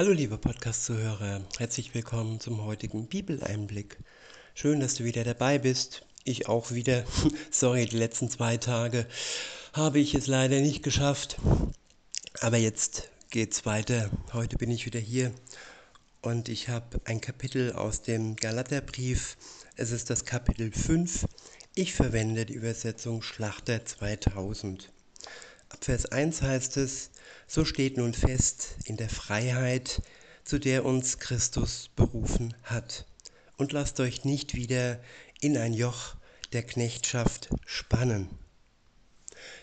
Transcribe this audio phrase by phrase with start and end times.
[0.00, 3.98] Hallo liebe Podcast-Zuhörer, herzlich willkommen zum heutigen Bibeleinblick.
[4.54, 6.06] Schön, dass du wieder dabei bist.
[6.24, 7.04] Ich auch wieder.
[7.50, 9.04] Sorry, die letzten zwei Tage
[9.74, 11.36] habe ich es leider nicht geschafft.
[12.40, 14.08] Aber jetzt geht's weiter.
[14.32, 15.32] Heute bin ich wieder hier
[16.22, 19.36] und ich habe ein Kapitel aus dem Galaterbrief.
[19.76, 21.26] Es ist das Kapitel 5.
[21.74, 24.90] Ich verwende die Übersetzung Schlachter 2000.
[25.68, 27.09] Ab Vers 1 heißt es,
[27.46, 30.02] so steht nun fest in der Freiheit,
[30.44, 33.06] zu der uns Christus berufen hat.
[33.56, 35.00] Und lasst euch nicht wieder
[35.40, 36.16] in ein Joch
[36.52, 38.28] der Knechtschaft spannen.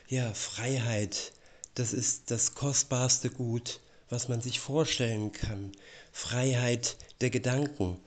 [0.08, 1.34] Ja, Freiheit,
[1.76, 5.72] das ist das kostbarste Gut, was man sich vorstellen kann.
[6.12, 8.00] Freiheit der Gedanken.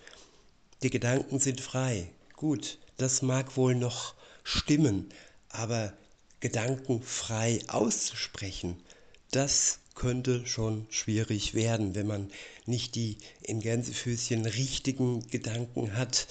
[0.83, 2.11] Die Gedanken sind frei.
[2.37, 4.15] Gut, das mag wohl noch
[4.45, 5.12] stimmen,
[5.51, 5.92] aber
[6.41, 8.83] Gedanken frei auszusprechen,
[9.30, 12.30] das könnte schon schwierig werden, wenn man
[12.66, 16.27] nicht die in Gänsefüßchen richtigen Gedanken hat,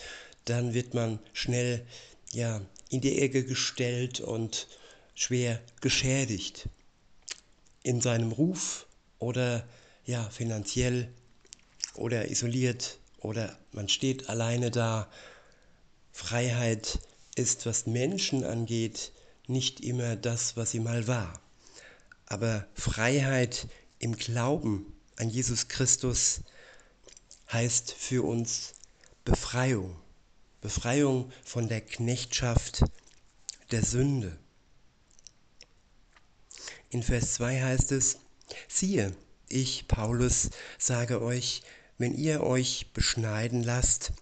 [0.45, 1.85] dann wird man schnell
[2.31, 4.67] ja in die Ecke gestellt und
[5.13, 6.67] schwer geschädigt
[7.83, 8.87] in seinem Ruf
[9.19, 9.67] oder
[10.05, 11.09] ja finanziell
[11.93, 15.09] oder isoliert oder man steht alleine da.
[16.11, 16.99] Freiheit
[17.35, 19.11] ist, was Menschen angeht,
[19.47, 21.39] nicht immer das, was sie mal war.
[22.29, 23.67] Aber Freiheit
[23.99, 26.41] im Glauben an Jesus Christus
[27.51, 28.73] heißt für uns
[29.25, 29.95] Befreiung.
[30.61, 32.83] Befreiung von der Knechtschaft
[33.71, 34.37] der Sünde.
[36.89, 38.19] In Vers 2 heißt es,
[38.67, 39.15] siehe,
[39.47, 41.63] ich, Paulus, sage euch,
[41.97, 44.13] wenn ihr euch beschneiden lasst,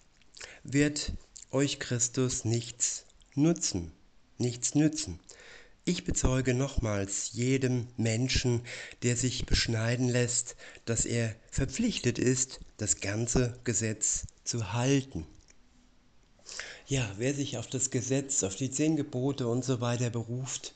[0.63, 1.13] wird
[1.51, 3.05] euch Christus nichts
[3.35, 3.91] nutzen
[4.37, 5.19] nichts nützen.
[5.87, 8.59] Ich bezeuge nochmals jedem Menschen,
[9.03, 15.25] der sich beschneiden lässt, dass er verpflichtet ist, das ganze Gesetz zu halten.
[16.87, 20.75] Ja, wer sich auf das Gesetz, auf die zehn Gebote und so weiter beruft,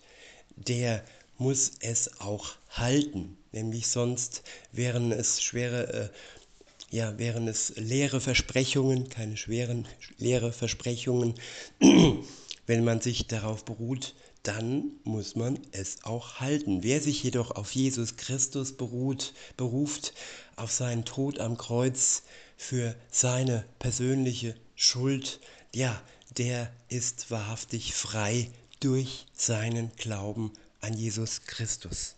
[0.55, 1.03] der
[1.37, 9.09] muss es auch halten, nämlich sonst wären es schwere, äh, ja, wären es leere Versprechungen,
[9.09, 11.33] keine schweren leere Versprechungen,
[12.67, 14.13] Wenn man sich darauf beruht,
[14.43, 16.83] dann muss man es auch halten.
[16.83, 20.13] Wer sich jedoch auf Jesus Christus beruht, beruft,
[20.55, 22.23] auf seinen Tod am Kreuz
[22.57, 25.39] für seine persönliche Schuld,
[25.73, 26.01] ja,
[26.37, 32.15] der ist wahrhaftig frei durch seinen Glauben an Jesus Christus.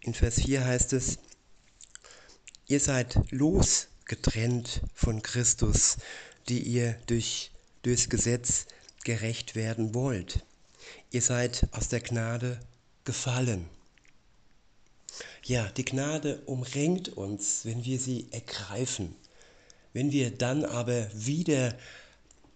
[0.00, 1.18] In Vers 4 heißt es,
[2.66, 5.96] ihr seid losgetrennt von Christus,
[6.48, 7.50] die ihr durch,
[7.82, 8.66] durchs Gesetz
[9.06, 10.44] gerecht werden wollt.
[11.12, 12.58] Ihr seid aus der Gnade
[13.04, 13.68] gefallen.
[15.44, 19.14] Ja, die Gnade umringt uns, wenn wir sie ergreifen.
[19.92, 21.78] Wenn wir dann aber wieder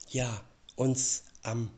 [0.08, 0.42] ja,
[0.74, 1.70] uns am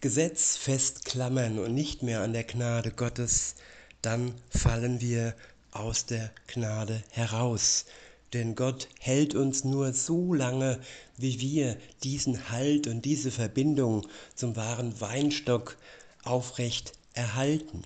[0.00, 3.54] Gesetz festklammern und nicht mehr an der Gnade Gottes,
[4.00, 5.36] dann fallen wir
[5.72, 7.84] aus der Gnade heraus.
[8.32, 10.80] Denn Gott hält uns nur so lange,
[11.16, 15.76] wie wir diesen Halt und diese Verbindung zum wahren Weinstock
[16.22, 17.82] aufrecht erhalten.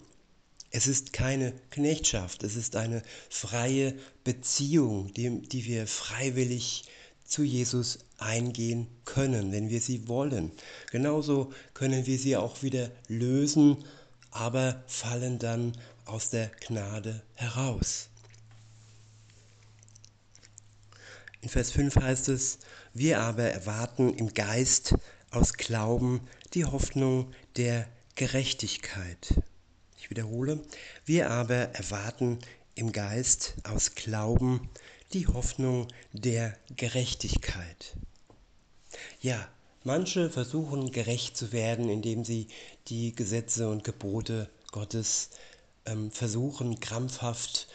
[0.71, 3.94] Es ist keine Knechtschaft, es ist eine freie
[4.25, 6.84] Beziehung, die, die wir freiwillig
[7.25, 10.50] zu Jesus eingehen können, wenn wir sie wollen.
[10.91, 13.84] Genauso können wir sie auch wieder lösen,
[14.31, 15.72] aber fallen dann
[16.04, 18.09] aus der Gnade heraus.
[21.44, 22.59] In Vers 5 heißt es,
[22.94, 24.94] wir aber erwarten im Geist
[25.31, 26.22] aus Glauben
[26.55, 29.43] die Hoffnung der Gerechtigkeit.
[29.99, 30.65] Ich wiederhole,
[31.04, 32.38] wir aber erwarten
[32.77, 34.71] im Geist aus Glauben
[35.12, 37.94] die Hoffnung der Gerechtigkeit.
[39.21, 39.47] Ja,
[39.83, 42.49] manche versuchen gerecht zu werden, indem sie
[42.88, 45.28] die Gesetze und Gebote Gottes
[45.84, 47.69] ähm, versuchen, krampfhaft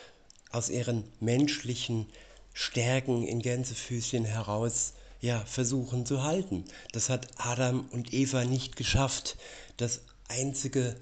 [0.50, 2.08] aus ihren menschlichen
[2.54, 6.66] Stärken in Gänsefüßchen heraus ja, versuchen zu halten.
[6.92, 9.38] Das hat Adam und Eva nicht geschafft.
[9.78, 10.96] Das einzige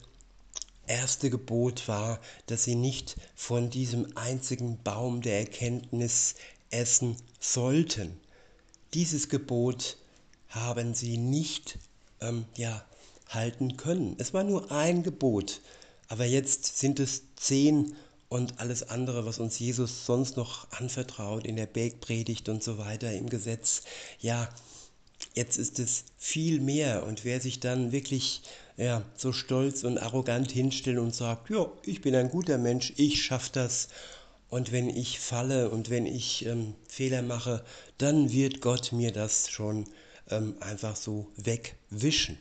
[0.87, 6.35] erste Gebot war, dass sie nicht von diesem einzigen Baum der Erkenntnis
[6.71, 8.19] essen sollten.
[8.93, 9.97] Dieses Gebot
[10.49, 11.77] haben sie nicht
[12.21, 12.83] ähm, ja,
[13.29, 14.15] halten können.
[14.17, 15.61] Es war nur ein Gebot,
[16.07, 17.95] aber jetzt sind es zehn
[18.29, 23.13] und alles andere, was uns Jesus sonst noch anvertraut in der Bergpredigt und so weiter
[23.13, 23.83] im Gesetz,
[24.19, 24.49] ja,
[25.33, 27.05] jetzt ist es viel mehr.
[27.05, 28.41] Und wer sich dann wirklich
[28.75, 33.23] ja, so stolz und arrogant hinstellt und sagt, ja, ich bin ein guter Mensch, ich
[33.23, 33.87] schaffe das,
[34.49, 37.63] und wenn ich falle und wenn ich ähm, Fehler mache,
[37.97, 39.85] dann wird Gott mir das schon
[40.29, 42.37] ähm, einfach so wegwischen.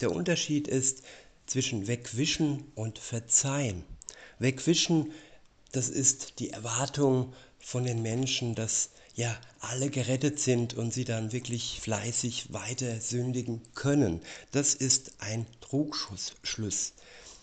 [0.00, 1.02] Der Unterschied ist
[1.46, 3.84] zwischen wegwischen und verzeihen.
[4.38, 5.12] Wegwischen,
[5.72, 11.32] das ist die Erwartung von den Menschen, dass ja alle gerettet sind und sie dann
[11.32, 14.20] wirklich fleißig weiter sündigen können.
[14.52, 16.92] Das ist ein Trugschluss.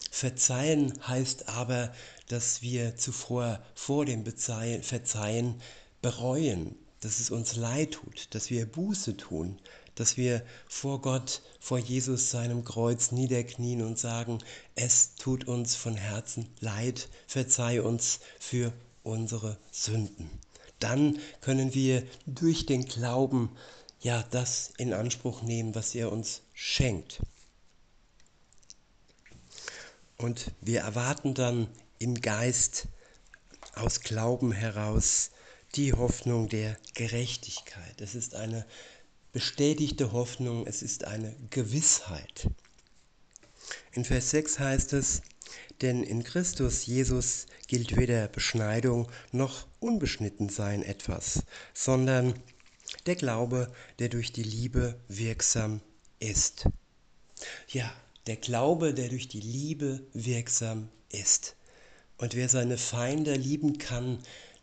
[0.10, 1.94] Verzeihen heißt aber,
[2.30, 5.62] dass wir zuvor vor dem Verzeihen
[6.02, 9.60] bereuen, dass es uns leid tut, dass wir Buße tun,
[9.96, 14.40] dass wir vor Gott, vor Jesus seinem Kreuz niederknien und sagen,
[14.76, 20.30] es tut uns von Herzen leid, verzeih uns für unsere Sünden.
[20.80, 23.50] Dann können wir durch den Glauben
[24.02, 27.22] ja das in Anspruch nehmen, was er uns schenkt.
[30.18, 31.68] Und wir erwarten dann
[32.00, 32.88] im Geist
[33.76, 35.32] aus Glauben heraus
[35.76, 38.00] die Hoffnung der Gerechtigkeit.
[38.00, 38.66] Es ist eine
[39.34, 42.50] bestätigte Hoffnung, es ist eine Gewissheit.
[43.92, 45.22] In Vers 6 heißt es,
[45.82, 51.44] denn in Christus Jesus gilt weder Beschneidung noch Unbeschnittensein etwas,
[51.74, 52.40] sondern
[53.06, 55.82] der Glaube, der durch die Liebe wirksam
[56.20, 56.68] ist.
[57.68, 57.92] Ja,
[58.28, 61.56] der Glaube, der durch die Liebe wirksam ist.
[62.18, 64.20] Und wer seine Feinde lieben kann,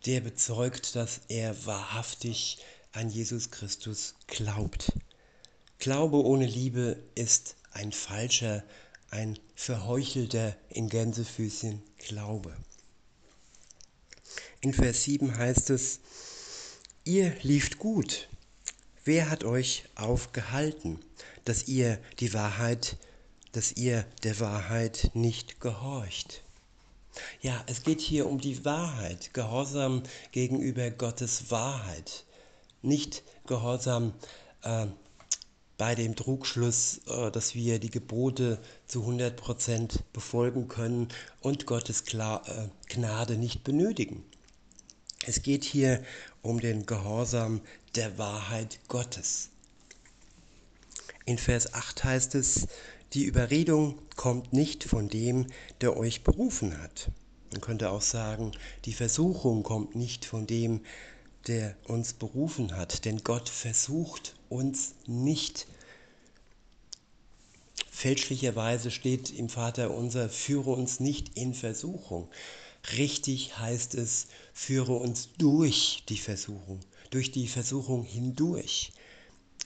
[0.07, 2.59] der bezeugt, dass er wahrhaftig
[2.93, 4.93] an Jesus Christus glaubt.
[5.79, 8.65] Glaube ohne Liebe ist ein falscher,
[9.11, 12.55] ein verheuchelter in Gänsefüßchen Glaube.
[14.61, 16.01] In Vers 7 heißt es,
[17.05, 18.29] ihr lieft gut.
[19.05, 21.01] Wer hat euch aufgehalten,
[21.45, 22.97] dass ihr die Wahrheit,
[23.51, 26.45] dass ihr der Wahrheit nicht gehorcht?
[27.41, 32.25] Ja, es geht hier um die Wahrheit, Gehorsam gegenüber Gottes Wahrheit,
[32.81, 34.15] nicht Gehorsam
[34.63, 34.87] äh,
[35.77, 41.09] bei dem Trugschluss, äh, dass wir die Gebote zu 100% befolgen können
[41.41, 44.25] und Gottes äh, Gnade nicht benötigen.
[45.27, 46.03] Es geht hier
[46.41, 47.61] um den Gehorsam
[47.95, 49.51] der Wahrheit Gottes.
[51.25, 52.67] In Vers 8 heißt es,
[53.15, 55.47] die Überredung kommt nicht von dem,
[55.81, 57.11] der euch berufen hat.
[57.51, 58.53] Man könnte auch sagen,
[58.87, 60.81] die Versuchung kommt nicht von dem,
[61.47, 65.67] der uns berufen hat, denn Gott versucht uns nicht.
[67.91, 72.29] Fälschlicherweise steht im Vater unser, führe uns nicht in Versuchung.
[72.97, 76.81] Richtig heißt es, führe uns durch die Versuchung,
[77.11, 78.93] durch die Versuchung hindurch.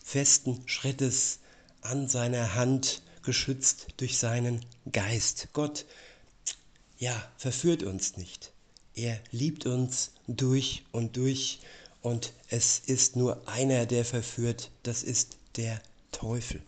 [0.03, 1.39] Festen Schrittes
[1.83, 5.49] an seiner Hand geschützt durch seinen Geist.
[5.53, 5.85] Gott,
[6.99, 8.53] ja, verführt uns nicht.
[8.95, 11.61] Er liebt uns durch und durch
[12.01, 15.83] und es ist nur einer, der verführt, das ist der
[16.13, 16.63] Teufel.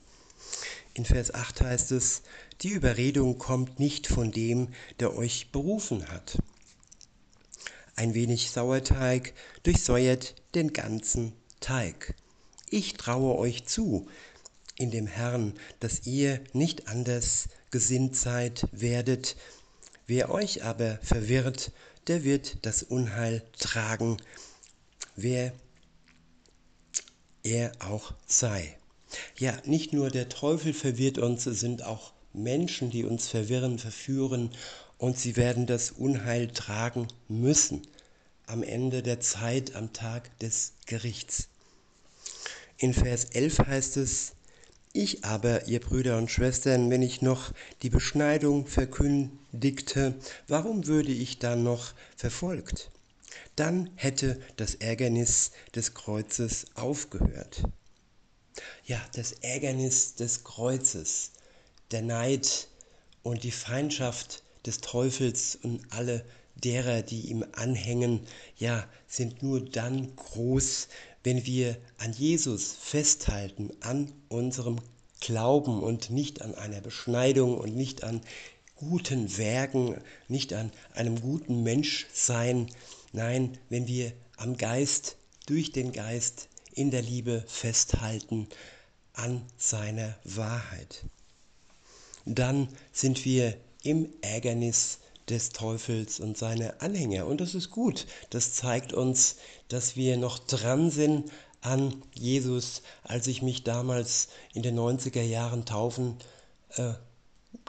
[0.92, 2.22] In Vers 8 heißt es,
[2.60, 4.68] die Überredung kommt nicht von dem,
[4.98, 6.38] der euch berufen hat.
[7.94, 9.32] Ein wenig Sauerteig
[9.62, 12.14] durchsäuert den ganzen Teig.
[12.68, 14.08] Ich traue euch zu,
[14.78, 19.36] in dem Herrn, dass ihr nicht anders gesinnt seid werdet.
[20.06, 21.72] Wer euch aber verwirrt,
[22.06, 24.16] der wird das Unheil tragen,
[25.16, 25.52] wer
[27.42, 28.78] er auch sei.
[29.36, 34.50] Ja, nicht nur der Teufel verwirrt uns, es sind auch Menschen, die uns verwirren, verführen
[34.96, 37.82] und sie werden das Unheil tragen müssen
[38.46, 41.48] am Ende der Zeit, am Tag des Gerichts.
[42.78, 44.32] In Vers 11 heißt es,
[44.98, 47.52] ich aber, ihr Brüder und Schwestern, wenn ich noch
[47.82, 50.14] die Beschneidung verkündigte,
[50.48, 52.90] warum würde ich dann noch verfolgt?
[53.54, 57.62] Dann hätte das Ärgernis des Kreuzes aufgehört.
[58.84, 61.30] Ja, das Ärgernis des Kreuzes,
[61.92, 62.68] der Neid
[63.22, 66.24] und die Feindschaft des Teufels und alle
[66.56, 68.20] derer, die ihm anhängen,
[68.56, 70.88] ja, sind nur dann groß,
[71.28, 74.78] wenn wir an Jesus festhalten, an unserem
[75.20, 78.22] Glauben und nicht an einer Beschneidung und nicht an
[78.76, 82.70] guten Werken, nicht an einem guten Menschsein.
[83.12, 88.48] Nein, wenn wir am Geist, durch den Geist in der Liebe festhalten,
[89.12, 91.04] an seiner Wahrheit.
[92.24, 94.98] Dann sind wir im Ärgernis
[95.30, 97.26] des Teufels und seine Anhänger.
[97.26, 98.06] Und das ist gut.
[98.30, 99.36] Das zeigt uns,
[99.68, 101.30] dass wir noch dran sind
[101.60, 102.82] an Jesus.
[103.02, 106.16] Als ich mich damals in den 90er Jahren taufen
[106.76, 106.92] äh,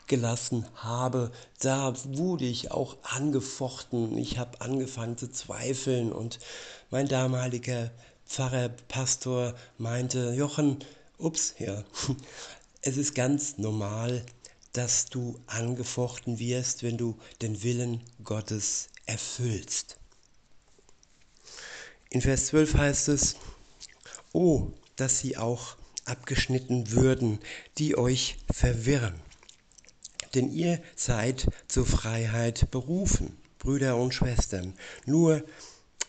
[0.08, 4.18] gelassen habe, da wurde ich auch angefochten.
[4.18, 6.40] Ich habe angefangen zu zweifeln und
[6.90, 7.92] mein damaliger
[8.26, 10.80] Pfarrer, Pastor meinte, Jochen,
[11.18, 11.84] ups, ja,
[12.82, 14.24] es ist ganz normal,
[14.74, 19.98] dass du angefochten wirst, wenn du den Willen Gottes erfüllst.
[22.10, 23.36] In Vers 12 heißt es,
[24.34, 27.40] oh, dass sie auch abgeschnitten würden,
[27.78, 29.20] die euch verwirren.
[30.34, 34.74] Denn ihr seid zur Freiheit berufen, Brüder und Schwestern.
[35.06, 35.44] Nur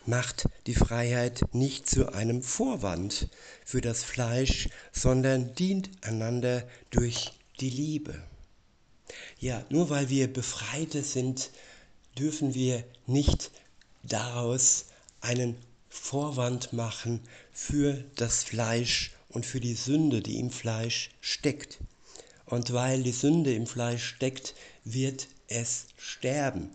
[0.05, 3.29] macht die Freiheit nicht zu einem Vorwand
[3.65, 8.21] für das Fleisch, sondern dient einander durch die Liebe.
[9.39, 11.51] Ja, nur weil wir Befreite sind,
[12.17, 13.51] dürfen wir nicht
[14.03, 14.85] daraus
[15.21, 15.55] einen
[15.89, 21.79] Vorwand machen für das Fleisch und für die Sünde, die im Fleisch steckt.
[22.45, 26.71] Und weil die Sünde im Fleisch steckt, wird es sterben.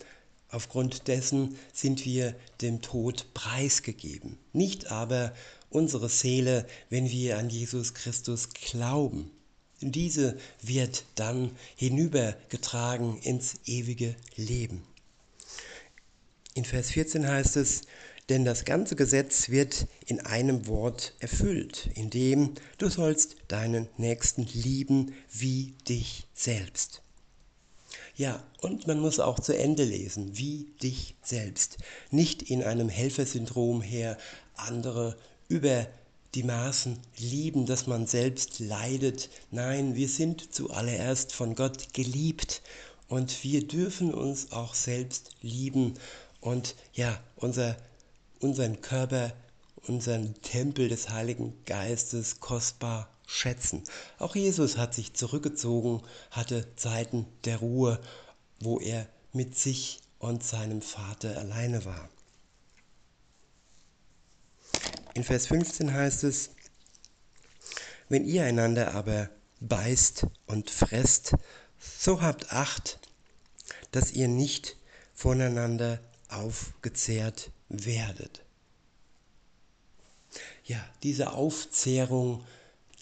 [0.49, 4.39] Aufgrund dessen sind wir dem Tod preisgegeben.
[4.53, 5.35] Nicht aber
[5.71, 9.31] unsere Seele, wenn wir an Jesus Christus glauben.
[9.81, 14.83] Diese wird dann hinübergetragen ins ewige Leben.
[16.55, 17.83] In Vers 14 heißt es,
[18.31, 24.47] denn das ganze Gesetz wird in einem Wort erfüllt, in dem du sollst deinen Nächsten
[24.53, 27.03] lieben wie dich selbst.
[28.17, 31.77] Ja, und man muss auch zu Ende lesen, wie dich selbst.
[32.11, 34.17] Nicht in einem Helfersyndrom her
[34.55, 35.19] andere
[35.49, 35.87] über
[36.35, 39.31] die Maßen lieben, dass man selbst leidet.
[39.51, 42.63] Nein, wir sind zuallererst von Gott geliebt
[43.09, 45.95] und wir dürfen uns auch selbst lieben
[46.41, 47.77] und ja, unser
[48.41, 49.33] unseren Körper,
[49.87, 53.83] unseren Tempel des Heiligen Geistes kostbar schätzen.
[54.19, 58.01] Auch Jesus hat sich zurückgezogen, hatte Zeiten der Ruhe,
[58.61, 62.09] wo er mit sich und seinem Vater alleine war.
[65.17, 66.51] In Vers 15 heißt es,
[68.11, 69.31] wenn ihr einander aber
[69.61, 71.33] beißt und fresst,
[71.79, 72.99] so habt Acht,
[73.93, 74.77] dass ihr nicht
[75.15, 78.45] voneinander aufgezehrt werdet.
[80.65, 82.45] Ja, diese Aufzehrung,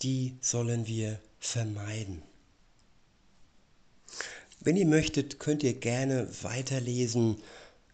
[0.05, 2.23] die sollen wir vermeiden.
[4.61, 7.43] Wenn ihr möchtet, könnt ihr gerne weiterlesen.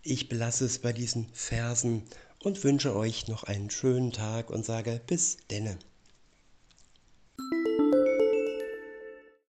[0.03, 2.03] Ich belasse es bei diesen Versen
[2.43, 5.79] und wünsche euch noch einen schönen Tag und sage bis denne.